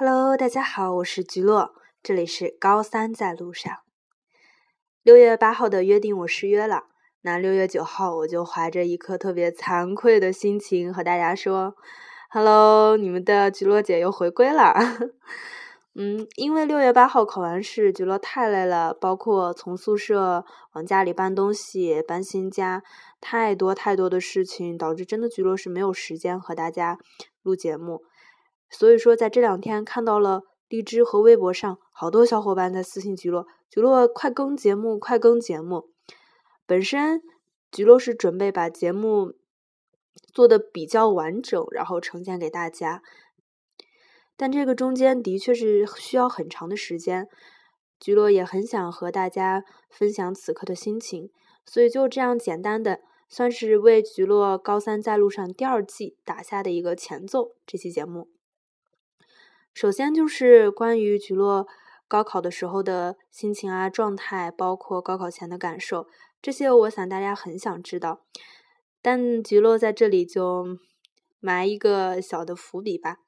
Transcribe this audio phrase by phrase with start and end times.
[0.00, 1.74] Hello，大家好，我是菊落，
[2.04, 3.78] 这里是高三在路上。
[5.02, 6.84] 六月八号的约定我失约了，
[7.22, 11.74] 那六月九号我就怀着一颗特别惭愧的心情和大家说
[12.30, 14.72] ：“Hello，你们的菊落姐又回归了。
[15.98, 20.44] ”嗯，因为六月八号考完试，菊落太累了，包括从宿舍
[20.74, 22.84] 往家里搬东西、搬新家，
[23.20, 26.98] 太多太多的事情，导致真的菊落是没有时间和大家
[27.42, 28.04] 录节目。
[28.70, 35.90] 所以说，在这两天看到了荔枝和微博上好多小伙伴在私信菊落，菊落快更节目，快更节目。
[36.66, 37.22] 本身
[37.72, 39.32] 菊落是准备把节目
[40.34, 43.02] 做的比较完整，然后呈现给大家。
[44.36, 47.26] 但这个中间的确是需要很长的时间，
[47.98, 51.30] 菊落也很想和大家分享此刻的心情，
[51.64, 57.54] 所以就这样简单的算是为菊落高三在路上第二季打下的一个前奏。
[57.66, 58.28] 这期节目。
[59.78, 61.68] 首先就是关于菊落
[62.08, 66.08] 高考的时候的心情啊、状态，包括高考前的感受，
[66.42, 68.22] 这些我想大家很想知道。
[69.00, 70.66] 但菊落在这里就
[71.38, 73.18] 埋一个小的伏笔吧，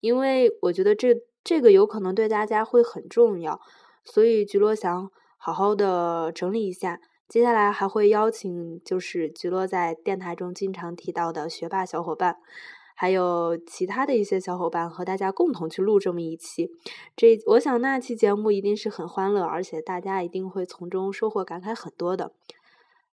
[0.00, 3.60] 因为我觉得这这个有可能对大家会很重要，
[4.02, 7.00] 所以菊落想好好的整理一下。
[7.28, 12.38] 接下来还会邀请就是菊落在电台中经常提到的学霸小伙伴。
[13.00, 16.70] 还有其他的一些小伙伴和大家共同去录这么一期，
[17.16, 22.34] 这我想那期节目一定是很欢乐，而且大家一定会从中收获感慨很多的。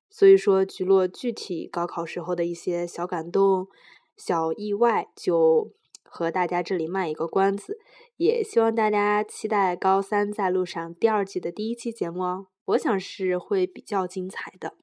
[0.10, 3.70] 所以说，菊落具体高考时候的一些小感动、
[4.18, 5.72] 小意外，就
[6.04, 7.80] 和大家这里卖一个关子，
[8.18, 14.74] 也希望大家期待高三在路上第二季的第一期节目哦，我想是会比较精彩的。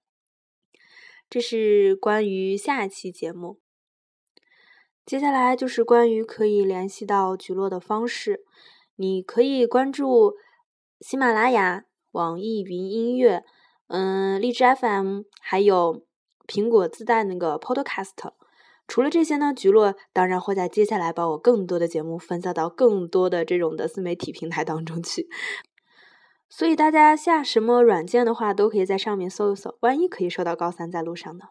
[1.28, 3.63] 这是关于下一期节目。
[5.06, 8.44] 接下来就是关于可以联系到菊落的方式，
[8.97, 10.34] 你可以关注
[11.00, 13.44] 喜马拉雅、网易云音乐、
[13.88, 16.06] 嗯荔枝 FM，还有
[16.46, 18.33] 苹果自带那个 Podcast。
[18.89, 25.28] 除了这些呢，菊落当然会在接下来把我更多的节目分散到更多的这种的自媒体平台当中去。
[26.48, 31.46] 所以大家下什么软件的话，都可以在上面搜一搜，万一可以收到高三在路上呢。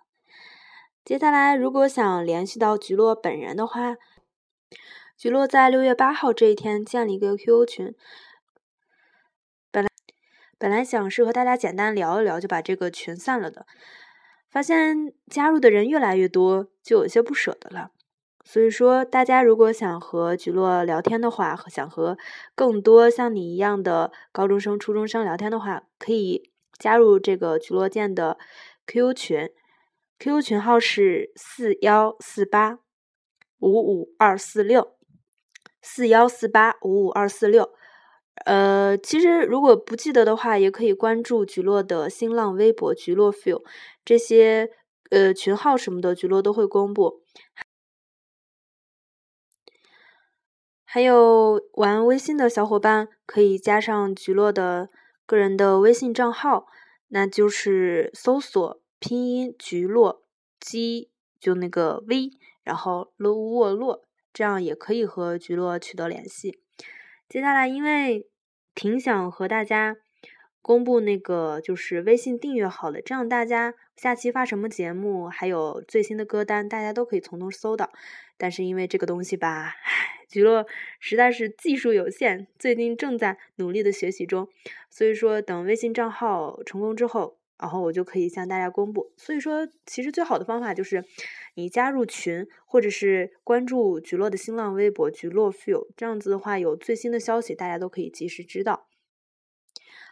[1.05, 3.97] 接下来，如果想联系到菊落本人的话，
[5.17, 7.93] 菊落在六月八号这一天建了一个 QQ 群。
[9.69, 9.89] 本来
[10.57, 13.65] 本来想是和大家简单聊一聊，就把这个群散了的。
[14.49, 17.91] 发现加入的人越来越多，就有些不舍得了。
[18.45, 22.17] 所以说，大家如果想和菊落聊天的话，和想和
[22.55, 26.49] 更多像你一样的高中生、初中生聊天的话，可以
[26.79, 28.37] 加入这个菊落建的
[28.87, 29.49] QQ 群。
[30.23, 32.79] QQ 群号是四幺四八
[33.59, 34.95] 五五二四六，
[35.81, 37.73] 四幺四八五五二四六。
[38.45, 43.65] 呃，其实如果不记得的话，也可以关注菊落的新浪微博“菊落 feel”，
[44.05, 44.71] 这些
[45.09, 47.21] 呃群号什么的，菊落都会公布。
[50.85, 54.87] 还有玩微信的小伙伴，可以加上菊落的
[55.25, 56.67] 个人的微信账号，
[57.09, 58.82] 那就是搜索。
[59.05, 60.23] 拼音菊落
[60.61, 62.31] 鸡就那个 V，
[62.63, 66.61] 然后洛沃洛，这样也可以和菊落取得联系。
[67.27, 68.29] 接下来，因为
[68.73, 69.97] 挺想和大家
[70.61, 77.91] 公布那个就是微信订阅号的，这样大家下期发什么节目，还有最新的歌单，大家都可以从中搜到。
[78.37, 80.65] 但是因为这个东西吧，唉，菊落
[81.01, 84.47] 实在是技术有限，最近正在努力的学习中，
[84.89, 87.37] 所以说等微信账号成功之后。
[87.59, 91.05] 然后我就可以向大家公布，所以说其实最好的方法就是
[91.55, 98.87] 你加入群，或者是关注菊落的新浪微博“菊落 feel”，这样子的话有最新的消息，大家都可以及时知道。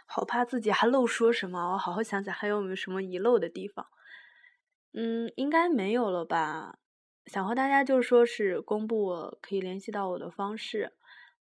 [0.06, 3.88] 好怕自己还漏说什么，我好好想想还有没有什么遗漏的地方。
[4.94, 6.78] 嗯，应该没有了吧？
[7.26, 10.94] 想和大家就说是公布我可以联系到我的方式，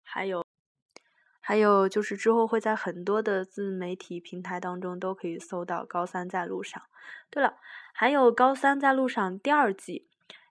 [0.02, 0.44] 还有。
[1.50, 6.80] 还有就是之后会在很多的自媒体平台当中都可以搜到《高三在路上》。
[7.28, 7.56] 对了，
[7.92, 10.06] 还有《高三在路上》第二季，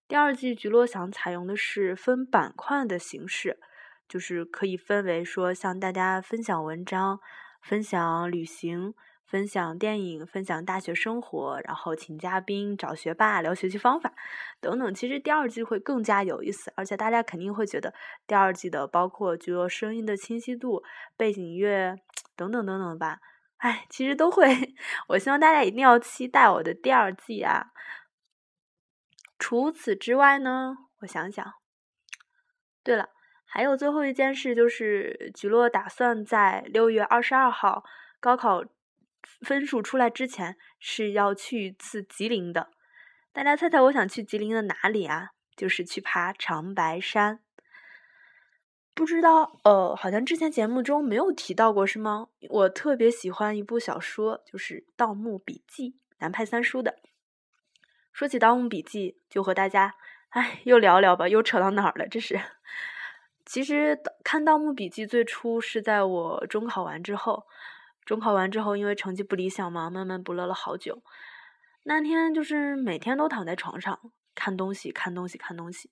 [0.10, 3.62] 第二季菊落想采用的是分板块的形式，
[4.10, 7.22] 就是可以分为说向大家分享文章、
[7.62, 8.94] 分享旅行。
[9.30, 14.12] 分享电影，分享大学生活，然后请嘉宾，找学霸聊学习方法，
[14.60, 14.92] 等等。
[14.94, 17.94] 其实第二季会更加有意思，而且大家肯定会觉得
[18.26, 20.84] 第二季的包括就说声音的清晰度、
[21.16, 21.96] 背景乐
[22.36, 23.20] 等等等等吧。
[23.58, 24.76] 哎，其实都会。
[25.10, 27.68] 我希望大家一定要期待我的第二季啊！
[29.38, 31.54] 除此之外呢，我想想，
[32.84, 33.10] 对了，
[33.46, 37.84] 还有最后一件事就是，菊落打算在六月二十二号
[38.20, 38.64] 高考
[39.42, 42.70] 分数出来之前是要去一次吉林的。
[43.32, 45.30] 大家猜猜我想去吉林的哪里啊？
[45.56, 47.40] 就是去爬长白山。
[48.94, 52.28] 不知道，呃，好像之前节目中没有提到过，是吗？
[52.50, 56.98] 我特别喜欢一部小说，就是《盗墓笔记》，南派三叔的。
[58.12, 59.96] 说起《盗墓笔记》，就和大家，
[60.30, 62.08] 哎，又聊聊吧，又扯到哪儿了？
[62.08, 62.42] 这是。
[63.46, 67.48] 其实看《盗墓笔记》最初是在我中考完之后，
[68.10, 71.04] 中考完之后因为成绩不理想嘛，闷闷不乐了好久。
[71.84, 74.00] 那天就是每天都躺在床上
[74.34, 75.92] 看东西，看东西，看东西，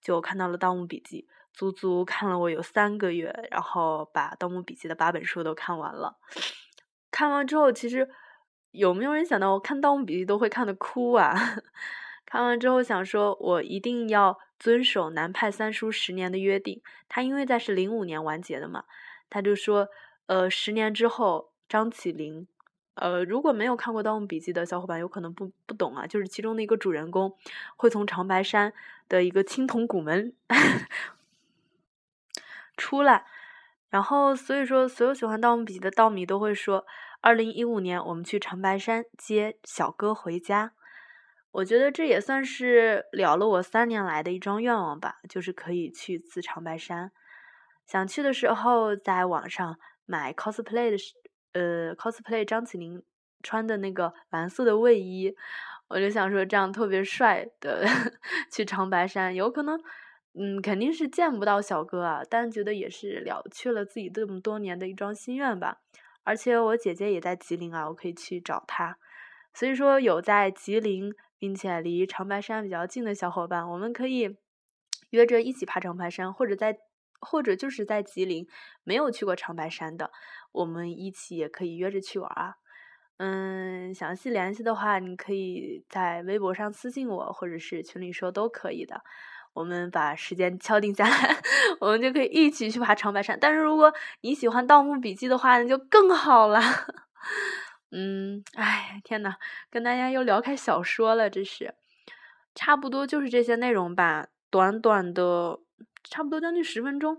[0.00, 6.16] 就看到了《盗墓笔记》，足足看了我有三个月，然后把《盗墓笔记》的八本书都看完了。
[7.12, 8.10] 看完之后，其实
[8.72, 11.32] 有没有人想到我看《盗墓笔记》都会看的哭啊？
[12.26, 16.82] 看完之后想说，我一定要遵守南派三叔十年的约定。
[17.08, 18.82] 他因为在是零五年完结的嘛，
[19.30, 19.86] 他就说，
[20.26, 22.46] 呃，十年之后张起灵，
[22.96, 27.34] 呃，如果没有看过《盗墓笔记》的小伙伴，有可能不不懂啊，就是其中的一个主人公
[27.76, 28.74] 会从长白山
[29.08, 30.34] 的一个青铜古门
[32.76, 33.24] 出来，
[33.88, 36.84] 然后所以说，所有喜欢《盗墓笔记》的盗迷都会说，
[37.22, 40.72] 二零一五年我们去长白山接小哥回家。
[41.52, 47.12] 我觉得这也算是了了我三年来的一桩愿望吧，就是可以去次长白山。
[47.86, 50.96] 想去的时候，在网上买 cosplay 的，
[51.52, 53.02] 呃，cosplay 张起灵
[53.42, 55.34] 穿的那个蓝色的卫衣，
[55.88, 57.84] 我就想说这样特别帅的
[58.50, 59.80] 去长白山，有可能，
[60.34, 65.80] 嗯，肯定是见不到小哥啊，但觉得也是了却了自己这么多年的一桩心愿吧。
[66.24, 68.98] 而且我姐姐也在吉林啊，我可以去找她。
[69.52, 71.14] 所以说有在吉林。
[71.42, 74.36] 并且离长白山比较近的小伙伴，我们可以
[75.10, 76.78] 约着一起爬长白山，或者在
[77.18, 78.46] 或者就是在吉林
[78.84, 80.12] 没有去过长白山的，
[80.52, 82.54] 我们一起也可以约着去玩啊。
[83.18, 89.02] 嗯，详细联系的话，你可以在微博上私信我，或者是群里说都可以的。
[89.52, 91.36] 我们把时间敲定下来，
[91.78, 93.38] 我们就可以一起去爬长白山。
[93.38, 96.58] 但是如果你喜欢《盗墓笔记》的话，那就更好了。
[97.92, 99.34] 嗯，哎，天呐，
[99.70, 101.74] 跟大家又聊开小说了，这是，
[102.54, 105.60] 差不多就是这些内容吧，短短的，
[106.02, 107.18] 差不多将近十分钟，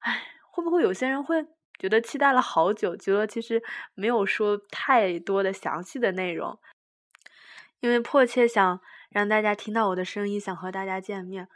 [0.00, 1.46] 哎，会不会有些人会
[1.78, 2.96] 觉得期待了好久？
[2.96, 3.62] 觉得其实
[3.94, 6.58] 没有说太多的详细的内容，
[7.80, 8.80] 因为迫切想
[9.10, 11.48] 让大家听到我的声音，想和大家见面，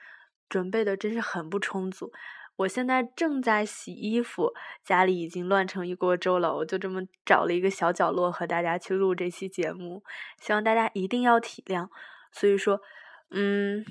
[0.49, 2.13] 准备的真是很不充足。
[2.57, 4.53] 我现在正在洗衣服，
[4.85, 6.55] 家里已经乱成一锅粥了。
[6.57, 10.05] 我就这么找了一个小角落和大家去录这期节目，
[10.39, 11.89] 希望大家一定要体谅。
[12.31, 12.83] 所以说，
[13.31, 13.83] 嗯，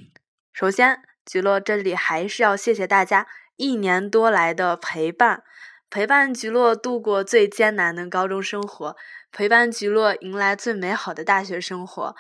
[0.54, 5.44] 首先，菊乐这里还是要谢谢大家一年多来的陪伴，
[5.90, 8.96] 陪伴菊落度过最艰难的高中生活，
[9.32, 12.16] 陪伴菊落迎来最美好的大学生活。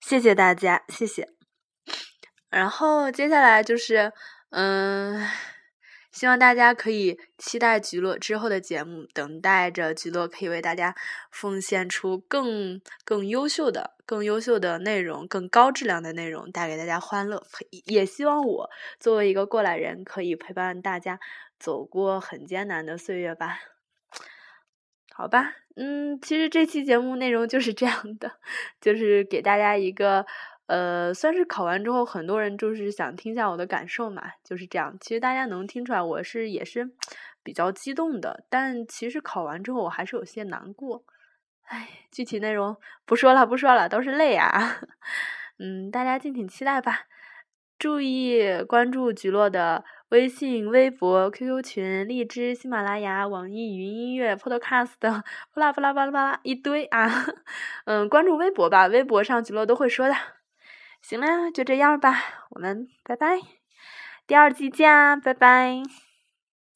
[0.00, 1.28] 谢谢大家，谢谢。
[2.50, 4.12] 然后接下来就是，
[4.50, 5.28] 嗯。
[6.14, 10.94] 希望大家可以期待菊落之后的节目，等待着菊落可以为大家
[11.32, 17.44] 奉献出更更优秀的、更优秀的内容、更高质量的内容，带给大家欢乐。
[17.86, 18.70] 也希望我
[19.00, 21.18] 作为一个过来人，可以陪伴大家
[21.58, 23.58] 走过很艰难的岁月吧。
[25.12, 28.38] 好吧，嗯，其实这期节目内容就是这样的，
[28.80, 30.24] 就是给大家一个。
[30.66, 34.96] 呃，算是考完之后，很多人就是想听一下我的感受嘛，就是这样。
[35.00, 36.90] 其实大家能听出来，我是也是
[37.42, 41.04] 比较激动的，但其实考完之后，我还是有些难过。
[41.66, 44.80] 唉，具体内容不说了，不说了，都是泪啊。
[45.58, 47.02] 嗯，大家敬请期待吧。
[47.78, 55.22] 注意关注菊落的微信、微博、QQ 群、荔枝、喜马拉雅、网易云音乐、Podcast， 巴
[55.56, 57.10] 拉巴拉巴拉巴拉一堆啊。
[57.84, 60.14] 嗯，关注微博吧，微博上菊落都会说的。
[61.06, 63.38] 行了，就这样吧，我们拜拜，
[64.26, 65.82] 第二季见啊，拜拜。